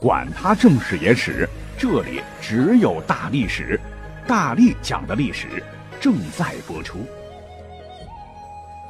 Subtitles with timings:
[0.00, 1.48] 管他正史野史。
[1.78, 3.78] 这里只有大历史，
[4.26, 5.62] 大力讲的历史
[6.00, 7.06] 正在播出。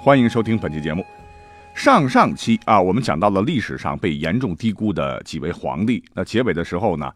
[0.00, 1.04] 欢迎收听本期节目。
[1.74, 6.02] 上上期啊，我们讲到了历史上被严重低估的几位皇帝。
[6.12, 7.12] 那结尾的时候呢，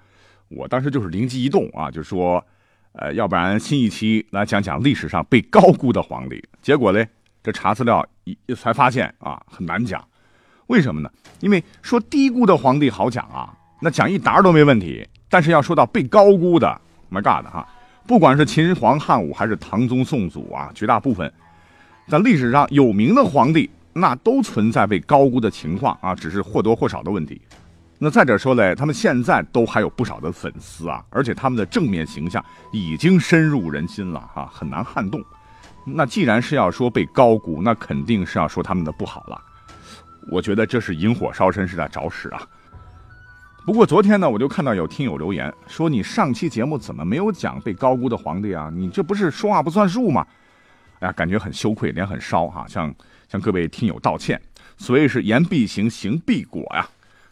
[0.49, 2.45] 我当时就是灵机一动啊，就说，
[2.93, 6.43] 呃，要不然新一期来讲讲历史上被高估的皇帝。
[6.63, 7.05] 结果呢，
[7.43, 10.05] 这查资料一才发现啊，很难讲。
[10.67, 11.11] 为什么呢？
[11.41, 15.07] 因为说低估的皇帝好讲啊，那讲一沓都没问题。
[15.29, 17.67] 但是要说到被高估的，My God 哈，
[18.07, 21.33] 不管是秦皇、汉武还是唐宗宋祖啊，绝大部分
[22.09, 27.41] 在历史上有名的皇帝，那都存在被高估的情况啊，只是或多或少的问题。
[28.01, 35.23] 那再者说嘞，他们现在都还有不少的粉丝啊，而且他们的正面形象已经深入人心了哈，很难撼动。
[35.85, 39.41] 那既然是要说被高估，那肯定是要说他们的不好了。
[40.31, 42.43] 我觉得这是引火烧身，是在找屎啊。
[43.67, 48.71] 不过昨天呢，我就看到有听友留言说：“你上期节目怎么没有讲被高估的皇帝啊？
[48.73, 50.27] 你这不是说话不算数吗？”
[51.01, 52.93] 哎呀，感觉很羞愧，脸很烧哈，向
[53.29, 54.41] 向各位听友道歉。
[54.77, 56.89] 所谓是言必行，行必果呀。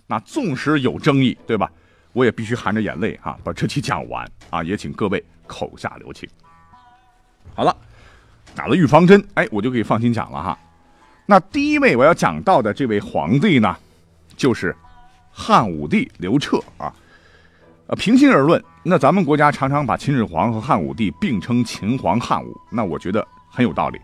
[0.06, 1.70] 那纵使有争议，对吧？
[2.12, 4.62] 我也必须含着眼泪哈把这期讲完啊！
[4.62, 6.28] 也请各位口下留情。
[7.54, 7.76] 好了，
[8.54, 10.58] 打了预防针，哎，我就可以放心讲了哈。
[11.26, 13.74] 那第一位我要讲到的这位皇帝呢，
[14.36, 14.76] 就是。
[15.40, 16.92] 汉武帝刘彻啊，
[17.86, 24.00] 呃，平心而论，那咱们国家常常把秦始皇和汉武帝并称秦皇汉武，那我觉得很有道理。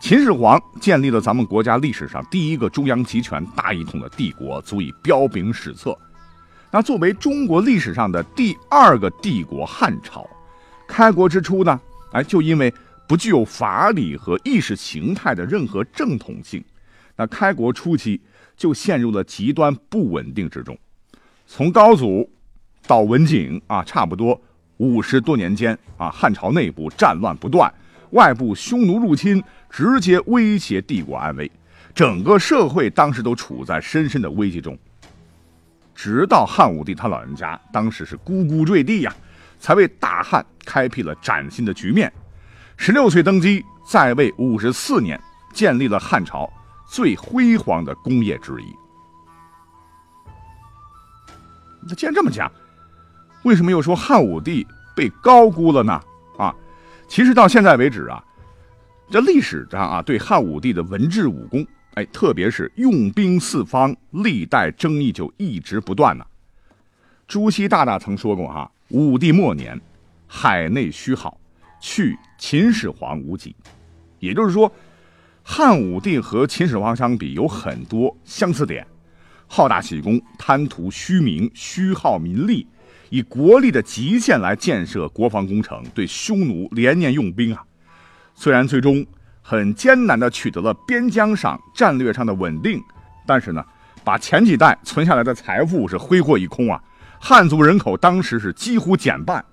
[0.00, 5.96] 秦始皇建立了咱们国家历史上第一个中央集权、大一统的帝国，足以彪炳史册。
[6.70, 10.26] 那作为中国历史上的第二个帝国汉朝，
[10.88, 11.78] 开国之初呢，
[12.12, 12.72] 哎，就因为
[13.06, 16.64] 不具有法理和意识形态的任何正统性，
[17.14, 18.18] 那开国初期。
[18.56, 20.76] 就陷入了极端不稳定之中。
[21.46, 22.30] 从高祖
[22.86, 24.40] 到文景啊，差不多
[24.78, 27.72] 五十多年间啊，汉朝内部战乱不断，
[28.10, 31.50] 外部匈奴入侵直接威胁帝国安危，
[31.94, 34.76] 整个社会当时都处在深深的危机中。
[35.94, 39.14] 直到汉武帝他老人家当时是咕咕坠地呀，
[39.60, 42.12] 才为大汉开辟了崭新的局面。
[42.76, 45.20] 十六岁登基，在位五十四年，
[45.52, 46.50] 建立了汉朝。
[46.92, 48.76] 最辉煌的工业之一。
[51.88, 52.52] 那既然这么讲，
[53.44, 55.98] 为什么又说汉武帝被高估了呢？
[56.36, 56.54] 啊，
[57.08, 58.22] 其实到现在为止啊，
[59.10, 66.26] 这历史上啊对汉武帝的文治武功，哎，特别是用兵四方，历代争议就一直不断呢。
[67.26, 69.80] 朱熹大大曾说过哈，武帝末年，
[70.26, 71.40] 海内虚好，
[71.80, 73.56] 去秦始皇无极，
[74.18, 74.70] 也就是说。
[75.42, 78.86] 汉武帝和秦始皇相比有很多相似点，
[79.48, 82.66] 好大喜功，贪图虚名，虚耗民力，
[83.10, 87.62] 以国力的极限来建设国防工程，对匈奴连年用兵啊。
[88.34, 89.04] 虽然最终
[89.42, 92.80] 很艰难地取得了边疆上战略上的稳定，
[93.26, 93.64] 但是呢，
[94.04, 96.80] 把前几代存下来的财富是挥霍一空啊。
[97.20, 99.44] 汉族人口当时是几乎减半，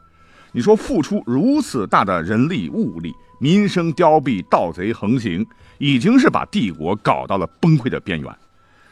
[0.52, 5.46] 你说付出如此大的人力物力，民生凋敝，盗贼横行。
[5.82, 8.30] 已经是把帝国搞到了崩溃的边缘，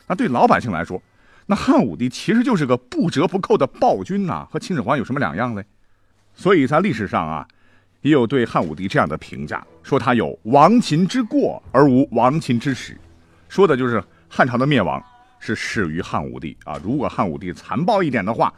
[0.07, 1.03] 那对老百姓来说，
[1.45, 5.65] 那汉武帝其实就是个不折不扣的暴君呐，和秦始皇有什么两样嘞？
[6.33, 7.45] 所以在历史上啊，
[8.03, 12.97] 也有对汉武帝这样的评价，说他有亡秦之过而无亡秦之始，
[13.49, 15.03] 说的就是汉朝的灭亡
[15.41, 16.79] 是始于汉武帝啊。
[16.81, 18.53] 如果汉武帝残暴一点的话，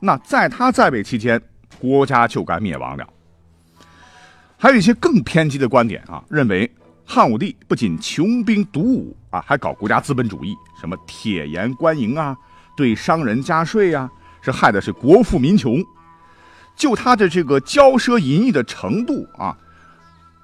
[0.00, 1.40] 那在他在位期间，
[1.78, 3.08] 国家就该灭亡了。
[4.56, 6.70] 还有一些更偏激的观点啊，认为。
[7.10, 12.36] 汉武帝不仅穷兵黩武啊，还搞国家资本主义，什么铁盐官营啊，
[12.76, 14.10] 对商人加税呀，
[14.42, 15.82] 是害的是国富民穷。
[16.76, 19.56] 就他的这个骄奢淫逸的程度啊，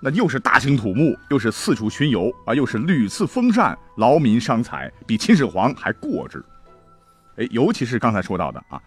[0.01, 6.43] 那又是大兴土木，又是四处巡游啊，又是屡次封禅，劳民伤财，比秦始皇还过之。
[7.37, 8.81] 哎，尤其是刚才说到的啊。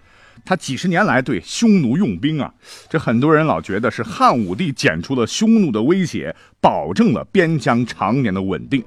[0.45, 2.54] 他几十年来对匈奴用兵啊，
[2.89, 8.84] 这很多人老觉得是汉武帝剪除了匈奴的威胁，保证了边疆常年的稳定。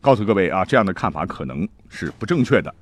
[0.00, 2.72] 告诉各位啊，这样的看法可能是不正确的，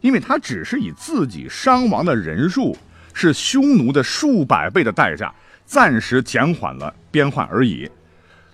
[0.00, 2.76] 因为他只是以自己伤亡的人数
[3.14, 5.32] 是匈奴的数百倍的代价，
[5.64, 7.88] 暂时减缓了边患而已，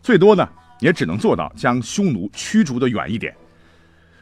[0.02, 0.48] 最多呢
[0.80, 3.34] 也只能做到将匈奴驱逐的远一点。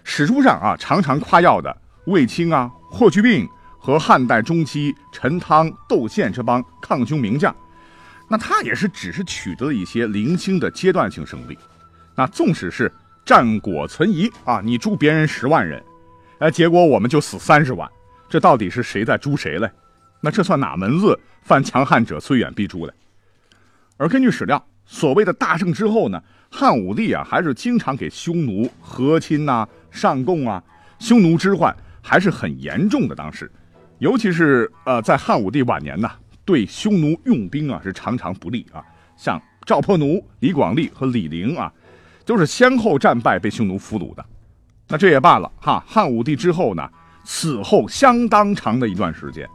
[0.05, 1.77] 史书上啊常常夸耀的
[2.07, 3.49] 卫青啊、霍去病
[3.85, 7.53] 和汉代中期陈汤、窦宪这帮抗匈名将，
[8.29, 11.59] 那他也是只是取得了一些零星的阶段性胜利。
[12.15, 12.91] 那纵使是
[13.25, 15.83] 战果存疑啊，你诛别人十万人，
[16.39, 17.91] 哎，结果我们就死三十万，
[18.29, 19.69] 这到底是谁在诛谁嘞？
[20.21, 22.93] 那这算哪门子犯强汉者虽远必诛嘞？
[23.97, 30.63] 而根据史料，所谓的大胜之后呢，汉武帝啊还是经常给匈奴和亲呐、上贡啊，
[31.01, 33.15] 匈奴之患还是很严重的。
[33.17, 33.51] 当时，
[34.03, 36.11] 尤其是呃在汉武帝晚年呢，
[36.45, 38.83] 对匈奴用兵啊是常常不利啊，
[39.17, 41.73] 像赵破奴、李广利和李陵啊。
[42.25, 44.25] 都是先后战败，被匈奴俘虏的。
[44.89, 45.85] 那这也罢了哈。
[45.87, 46.89] 汉武帝之后呢，
[47.25, 49.49] 此后相当长的一段时间，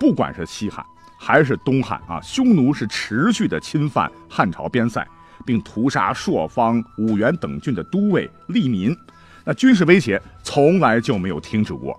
[0.00, 0.84] 不管是西汉
[1.16, 5.06] 还是东汉啊，匈奴是持续的侵犯汉朝边塞，
[5.46, 8.96] 并屠杀朔方、五原等郡的都尉利民。
[9.44, 11.98] 那军事威胁从来就没有停止过，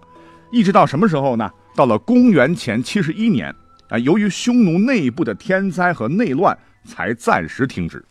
[0.51, 1.49] 一直到什么时候呢？
[1.75, 3.53] 到了公元前七十一年
[3.89, 8.03] 啊，由于匈奴内部的天灾和内乱，才暂时停止。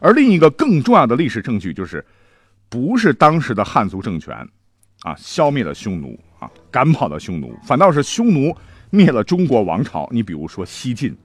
[0.00, 2.04] 而另一个更重要的历史证据就是，
[2.68, 4.34] 不是当时的汉族政权，
[5.00, 8.54] 啊，消灭了匈奴啊，赶跑了匈奴，反倒是匈奴
[8.90, 10.08] 灭了中国王朝。
[10.12, 11.16] 你比如说西晋，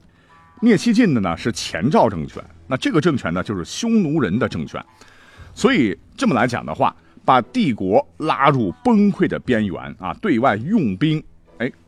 [0.62, 4.84] 灭西晋的呢是前赵政权，那这个政权呢就是匈奴人的政权。
[5.54, 11.24] 所以这么来讲的话，把帝国拉入崩溃的边缘啊，对外用兵，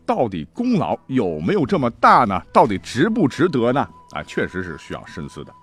[0.06, 2.42] 到底功劳有没有这么大呢？
[2.54, 3.88] 到底值不值得呢？
[4.12, 5.54] 啊，确实是需要深思的。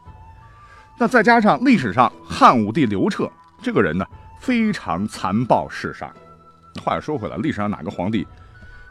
[0.98, 3.30] 那再加上历史上汉武帝刘彻
[3.62, 4.04] 这个人呢，
[4.40, 6.12] 非常残暴嗜杀。
[6.82, 8.26] 话又说回来，历史上哪个皇帝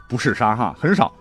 [0.08, 0.74] 不嗜杀哈？
[0.78, 1.12] 很少，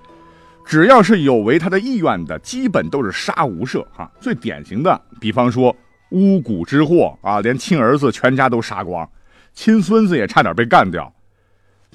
[0.66, 4.12] 只要是有违他的意愿的，基本都是杀无赦哈。
[4.20, 5.76] 最典型的，比方说
[6.10, 9.08] 巫蛊之祸啊，连亲儿子全家都杀光，
[9.54, 11.12] 亲孙子也差点被干掉。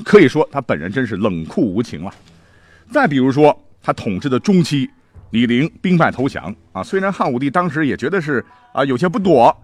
[0.04, 2.12] 可以说他本人真是冷酷无情了。
[2.90, 4.90] 再比如说他统治的中期。
[5.31, 6.84] 李陵兵败投降啊！
[6.84, 9.54] 虽然汉武帝当时也觉得是啊有些不妥，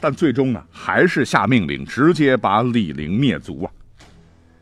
[0.00, 3.70] 但最终呢还是下命令直接把李陵灭族啊！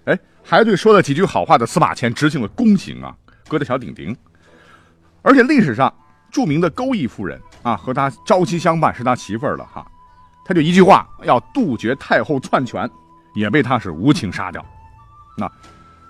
[0.06, 3.16] 哎，还对说了几句好话的司马迁执行了宫刑啊，
[3.46, 4.14] 割的小顶顶。
[5.22, 5.90] 而且历史上
[6.32, 9.86] 著名的钩弋夫人啊，和他朝夕相伴，是他媳妇儿了哈。
[10.44, 12.90] 他就一句话要杜绝太后篡权，
[13.34, 14.66] 也被他是无情杀掉。
[15.36, 15.50] 那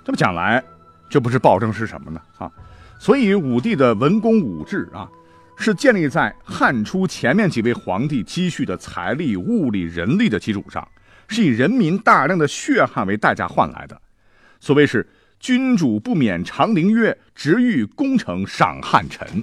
[0.05, 0.63] 这么讲来，
[1.09, 2.21] 这不是暴政是什么呢？
[2.39, 2.51] 啊？
[2.99, 5.09] 所以，武帝的文公武治啊，
[5.57, 10.87] 是建立在汉初前面几位皇帝积蓄的财力、物力、人力的基础上，
[11.29, 14.01] 是以人民大量的血汗为代价换来的。
[14.61, 15.07] 所谓是
[15.39, 19.43] “君主不免长陵月，直欲功成赏汉臣”，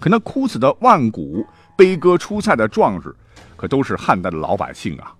[0.00, 1.46] 可那哭死的万古、
[1.76, 3.14] 悲歌出塞的壮士，
[3.56, 5.14] 可都是汉代的老百姓啊。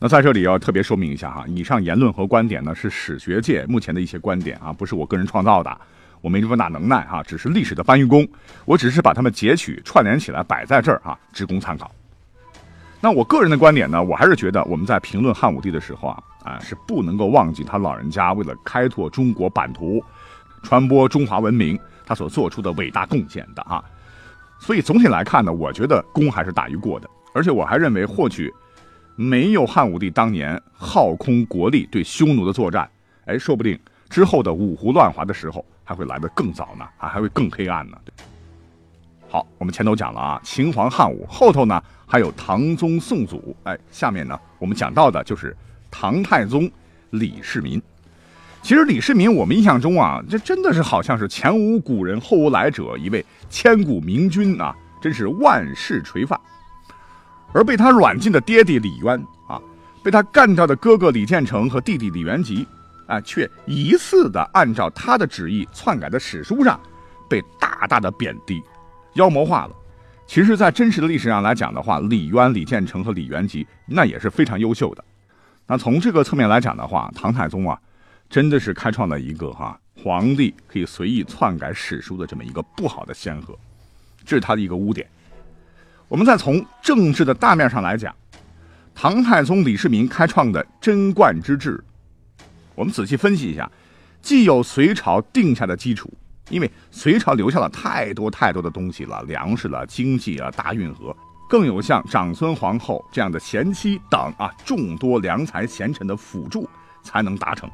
[0.00, 5.76] 那在这里要特别说明一下哈，以上言论和观点呢是史学界目前的一些观点啊，不是我个人创造的，
[6.20, 8.24] 我没这么大能耐哈，只是历史的搬运工，
[8.64, 11.90] 我只是把它们截取串联起来摆在这儿啊，只供参考。
[13.00, 20.00] 那我个人的观点呢，我还是觉得我们在评论汉武帝的时候啊，啊是不能够忘记他老人家为了开拓中国版图、
[20.62, 23.82] 传播中华文明，他所做出的伟大贡献的啊。
[24.60, 28.54] 所以总体来看呢，我觉得功还是大于过的，而且我还认为获取。
[29.20, 32.88] 没有汉武帝当年耗空国力对匈奴的作战，
[33.24, 33.76] 哎，说不定
[34.08, 37.98] 之后的五胡乱华的时候还会来得更早呢，啊，还会更黑暗呢。
[39.28, 45.56] 好，我们前头讲了啊，秦皇汉武，后头呢还有唐宗宋祖，哎，下面呢我们讲到的就是
[45.90, 46.70] 唐太宗
[47.10, 47.82] 李世民。
[48.62, 54.72] 其实李世民，我们印象中啊，这真的是好像是前无古人后无来者，一位千古明君啊，
[55.02, 56.38] 真是万世垂范。
[57.52, 59.60] 而被他软禁的爹爹李渊啊，
[60.02, 62.66] 被他干掉的哥哥李建成和弟弟李元吉，
[63.06, 66.78] 啊，却疑似的按照他的旨意篡改的史书上，
[67.28, 68.62] 被大大的贬低、
[69.14, 69.72] 妖魔化了。
[70.26, 75.02] 其实，在真实的历史上来讲的话，李渊、李建成和李元吉那也是非常优秀的。
[75.66, 77.78] 那从这个侧面来讲的话，唐太宗啊，
[78.28, 83.58] 真的是开创了一个哈皇帝可以随意篡改史书的这么一个不好的先河，
[84.24, 85.08] 这是他的一个污点。
[86.08, 88.14] 我们再从政治的大面上来讲，
[88.94, 91.82] 唐太宗李世民开创的贞观之治，
[92.74, 93.70] 我们仔细分析一下，
[94.22, 96.10] 既有隋朝定下的基础，
[96.48, 101.14] 因为隋朝留下了太多太多的东西了，粮食了、经济啊、大运河，
[101.46, 106.66] 更有像长孙皇后这样的贤妻等啊众多良才贤臣的辅助，
[107.02, 107.70] 才能达成。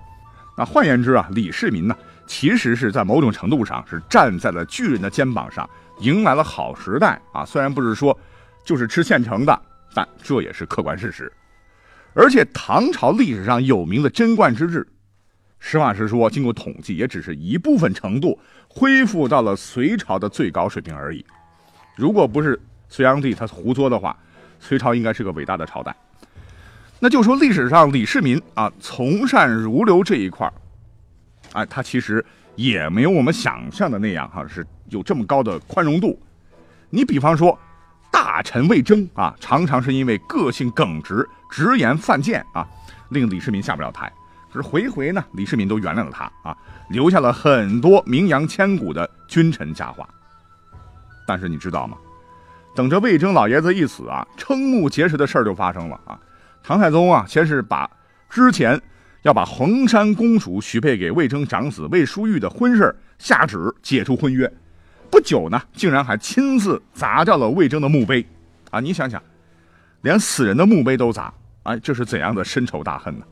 [0.56, 5.68] 那换言之啊，李世民呢，其实是在某种程度上是站在了巨人的肩膀上，
[6.00, 7.44] 迎来了好时代啊！
[7.44, 8.18] 虽然不是说
[8.64, 9.62] 就是吃现成的，
[9.94, 11.32] 但这也是客观事实。
[12.14, 14.86] 而且唐朝历史上有名的贞观之治，
[15.58, 21.24] 实话实说，经过统计，也只是一部分程度恢复到了隋朝的最高水平而已。
[21.96, 24.16] 如果不是隋炀帝他胡作的话，
[24.60, 25.94] 隋朝应该是个伟大的朝代。
[27.00, 30.52] 那就说历史上李世民啊，从善如流这一块儿
[31.52, 32.24] 哎，他其实
[32.56, 36.20] 也没有我们想象的那样哈，是有这么高的宽容度。
[36.90, 37.58] 你比方说，
[38.10, 42.66] 大臣魏征啊，常常是因为个性耿直、直言犯贱啊，
[43.10, 44.12] 令李世民下不了台。
[44.52, 46.56] 可是回回呢，李世民都原谅了他啊，
[46.90, 50.08] 留下了很多名扬千古的君臣佳话。
[51.26, 51.96] 但是你知道吗？
[52.76, 56.18] 等着魏征老爷子一死啊，瞠目结舌的事儿就发生了啊！
[56.62, 57.90] 唐太宗啊，先是把
[58.30, 58.80] 之前。
[59.24, 64.50] 要把衡山公主许配给魏征长子魏书玉的婚事下旨解除婚约，
[65.10, 68.24] 不久呢，竟然还亲自砸掉了魏征的墓碑，
[68.70, 69.22] 啊，你想想，
[70.02, 73.24] 连死人的墓碑都砸，哎，这是怎样的深仇大恨呢？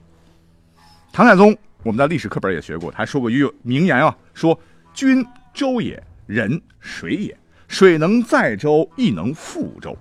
[1.12, 4.58] 唐太宗，我们在历史课本也学过，他还说过一句名言啊，说
[4.94, 5.22] 君
[5.52, 7.36] 周也，人水也，
[7.68, 9.94] 水能载舟，亦能覆舟。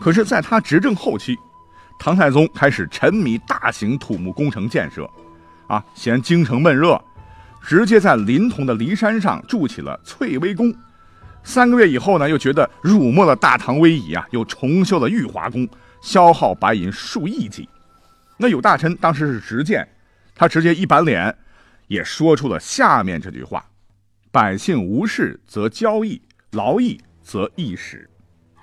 [0.00, 1.36] 可是，在他执政后期。
[1.98, 5.08] 唐太宗开始沉迷大型土木工程建设，
[5.66, 7.02] 啊，嫌京城闷热，
[7.62, 10.74] 直接在临潼的骊山上筑起了翠微宫。
[11.42, 15.66] 三个月以后呢，又觉得辱没了大唐威仪啊，又重修了玉华宫，
[16.02, 17.66] 消耗白银数亿计。
[18.36, 19.88] 那有大臣当时是直谏，
[20.34, 21.34] 他直接一板脸，
[21.86, 23.64] 也说出了下面这句话
[24.30, 26.20] ：“百姓无事则交易，
[26.50, 28.10] 劳役则易使。”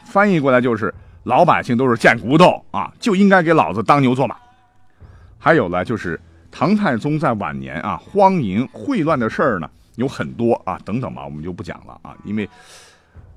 [0.06, 0.94] 翻译过来就是。
[1.24, 4.36] 老百姓都是贱骨头啊，就应该给老子当牛做马。
[5.38, 12.50] 还有呢，就是唐太宗在晚年啊，荒淫秽乱的事儿呢有很多啊，等等吧，我们就不讲了啊，因为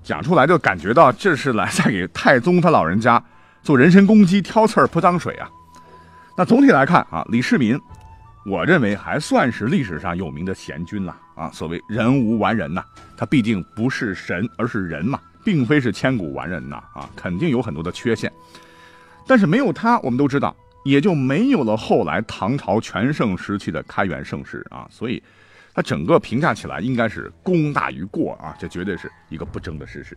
[0.03, 3.23] 讲出来就感觉到这是来在给太宗他老人家
[3.63, 5.49] 做人身攻击、挑刺儿、泼脏水啊。
[6.37, 7.79] 那总体来看啊，李世民，
[8.47, 11.51] 我认为还算是历史上有名的贤君了啊。
[11.51, 12.83] 所谓人无完人呐，
[13.17, 15.21] 他毕竟不是神，而是人嘛。
[15.45, 18.33] 并非是千古完人呐，啊，肯定有很多的缺陷，
[19.27, 25.23] 但是没有他，我们都知道，也就没有了后来唐朝全盛时期的开元盛世啊，所以，
[25.75, 30.17] 他整个评价起来应该是功大于过啊，这绝对是一个不争的事实。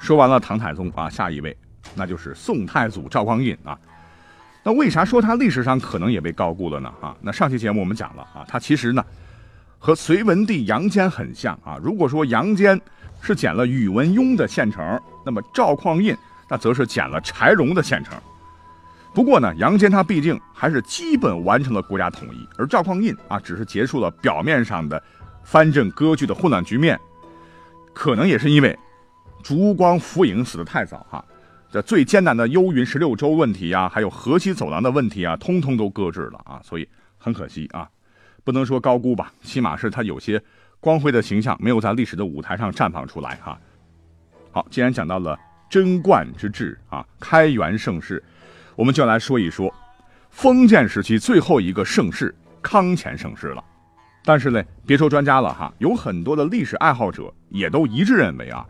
[0.00, 1.56] 说完了唐太宗啊，下一位
[1.94, 3.78] 那就是宋太祖赵匡胤啊，
[4.62, 6.92] 那为啥说他历史上可能也被高估了呢？
[7.00, 9.04] 啊，那上期节目我们讲了啊，他其实呢。
[9.84, 11.78] 和隋文帝杨坚很像啊。
[11.82, 12.80] 如果说杨坚
[13.20, 16.16] 是捡了宇文邕的现成，那么赵匡胤
[16.48, 18.16] 那则是捡了柴荣的现成。
[19.12, 25.02] 不过呢，杨坚他毕竟还是基本完成了国家统一，而赵匡胤啊，只是结束了表面上的
[25.42, 26.98] 藩镇割据的混乱局面。
[27.92, 28.78] 可能也是因为
[29.42, 31.22] 烛光浮影死得太早哈，
[31.70, 36.88] 这最艰难的幽云十六州问题啊，还有河西走廊的问题啊，通通都搁置了啊，所以
[37.18, 37.86] 很可惜啊。
[38.44, 40.40] 不能说高估吧，起码是他有些
[40.78, 43.58] 光辉的形象没有在历史的舞台上绽放出来哈。
[44.52, 45.36] 好，既然讲到了
[45.70, 48.22] 贞观之治啊，开元盛世，
[48.76, 49.74] 我们就来说一说
[50.30, 53.64] 封建时期最后一个盛世康乾盛世了。
[54.26, 58.66] 但是呢，别说专家了哈，有很多的历史爱好者也都一致认为啊，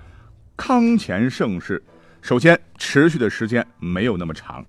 [0.57, 1.83] 康乾盛世
[2.23, 4.65] 首先持续的时间没有那么长，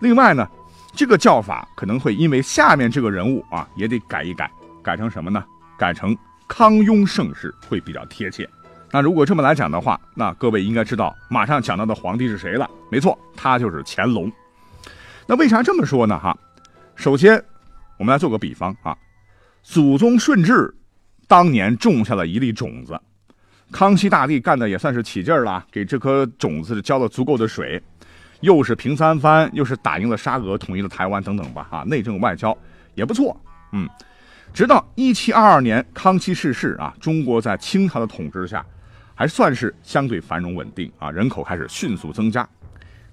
[0.00, 0.48] 另外呢。
[0.94, 4.50] 这个叫法可能会因为下面这个人物啊，也得改一改，
[4.82, 5.42] 改成什么呢？
[5.78, 8.48] 改成康雍盛世会比较贴切。
[8.90, 12.70] 那如果这么来讲的话，那各位应该知道马上讲到的皇帝是谁了？
[12.90, 14.30] 没错，他就是乾隆。
[15.26, 16.18] 那为啥这么说呢？
[16.18, 16.36] 哈，
[16.94, 17.42] 首先
[17.98, 18.94] 我们来做个比方啊，
[19.62, 20.74] 祖宗顺治
[21.26, 23.00] 当年种下了一粒种子，
[23.72, 27.82] 康熙大帝干的也算是起劲儿了，给这颗种子浇了足够的水。
[28.42, 32.56] 又是平三藩，又是打赢了沙俄，统一了台湾，等等吧，哈，内政外交
[32.94, 33.88] 也不错，嗯，
[34.52, 38.66] 直到一七二二年康熙逝世啊，中国在清朝的统治下，
[39.14, 42.46] 还算是相对繁荣稳定啊，人口开始迅速增加。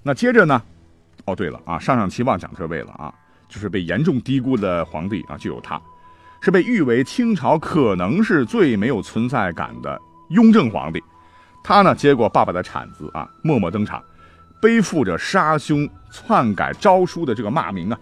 [0.02, 0.60] 那接着呢，
[1.26, 3.14] 哦对了啊，上上期忘讲这位了啊，
[3.48, 5.80] 就是被严重低估的皇帝啊，就有他，
[6.40, 9.96] 是被誉为清朝可能是最没有存在感的
[10.30, 11.00] 雍正皇帝，
[11.62, 14.02] 他呢接过爸爸的铲子啊，默默登场。
[14.60, 17.98] 背负着杀兄篡改诏书的这个骂名啊，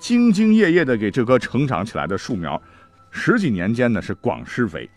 [0.00, 2.60] 兢兢业业的给这棵成长起来的树苗，
[3.10, 4.88] 十几年间呢是广施肥。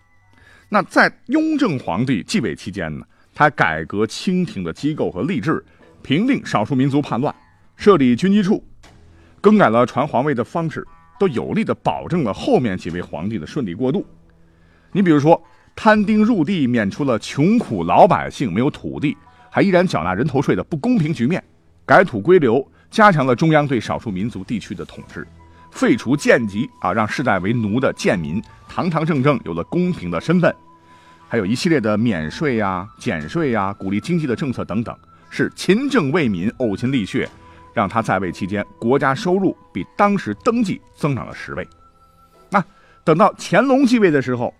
[0.69, 3.05] 那在雍正皇帝继位期间呢，
[3.35, 5.63] 他改革清廷的机构和吏治，
[6.01, 7.33] 平定少数民族叛乱，
[7.75, 8.65] 设立军机处，
[9.39, 10.83] 更改了传皇位的方式，
[11.19, 14.03] 都有力的保证了后面几位皇帝的顺利过渡。
[14.91, 15.39] 你比如说，
[15.75, 19.15] 摊丁入地免除了穷苦老百姓没有土地
[19.53, 21.41] 还依然缴纳人头税的不公平局面，
[21.85, 25.27] 改土归流，加强了中央对少数民族地区的统治，
[25.69, 30.51] 废除贱籍啊，让世代为奴的贱民堂堂正正有了公平的身份。
[31.27, 34.97] 还有一系列的免税呀、减税呀、鼓励经济的政策等等，
[35.29, 37.29] 是勤政为民、呕心沥血，
[37.75, 41.67] 让他在位期间国家收入比当时登记增长了十倍。
[42.49, 42.63] 那
[43.03, 44.51] 等到乾隆继位的时候，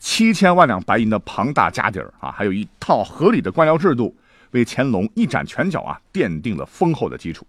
[0.00, 4.12] 七千万两白银的庞大家底儿啊，还有一套合理的官僚制度，
[4.52, 7.46] 为乾隆一展拳脚啊奠定了丰厚的基础。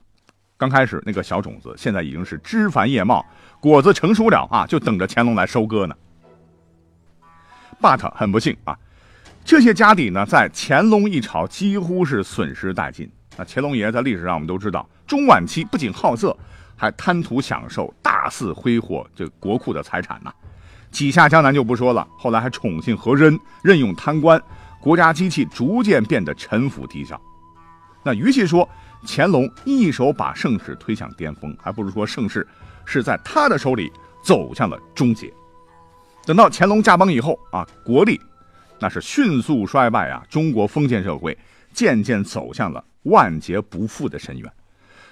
[0.58, 3.26] 刚开始那个小种子，现在已经是枝繁叶茂，
[3.60, 5.96] 果子成熟了啊，就等着乾隆来收割呢。
[7.82, 8.78] But 很不幸啊，
[9.44, 13.10] 这些家底呢，在乾隆一朝几乎是损失殆尽。
[13.38, 16.38] 那乾隆爷在历史上我们都知道，中晚期不仅好色，
[16.76, 20.32] 还贪图享受，大肆挥霍这国库的财产呐。
[20.92, 24.40] 几下江南就不说了，后来还宠幸和珅，任用贪官，
[24.82, 27.20] 国家机器逐渐变得沉浮低效。
[28.04, 28.68] 那与其说
[29.06, 32.46] 乾隆一手把盛世推向巅峰，还不如说盛世
[32.84, 33.92] 是在他的手里
[34.24, 35.32] 走向了终结。
[36.26, 38.20] 等到乾隆驾崩以后啊，国力
[38.80, 41.38] 那是迅速衰败啊，中国封建社会
[41.74, 44.52] 渐渐走向了万劫不复的深渊。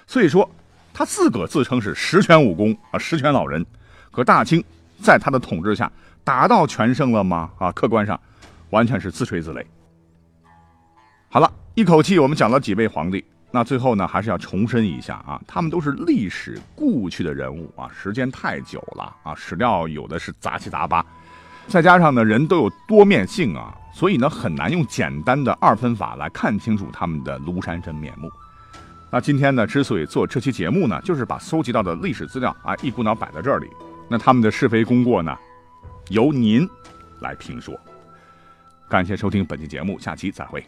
[0.06, 0.48] 所以说，
[0.92, 3.64] 他自个自称是十全武功啊，十全老人。
[4.10, 4.62] 可大清
[5.00, 5.90] 在他的统治下
[6.24, 7.50] 达到全盛了吗？
[7.58, 8.20] 啊，客观上
[8.70, 9.64] 完全是自吹自擂。
[11.28, 13.24] 好了，一口气我们讲了几位皇帝。
[13.52, 21.04] 那最后呢，还是要重申一下啊，他们都是历史故去的人物啊，时间太久了啊，史料有的是杂七杂八，
[21.66, 28.30] 再加上呢，人都有多面性啊，所以呢，很难用简单的二分法来看清楚他们的庐山真面目。
[29.10, 33.68] 那今天呢，之所以做这期节目呢，就是把搜集到的历史资料啊，一股脑摆在这里，
[34.08, 35.36] 那他们的是非功过呢，
[36.10, 36.68] 由您
[37.20, 37.74] 来评说。
[38.90, 40.60] 感谢收听本期节目，下期再会。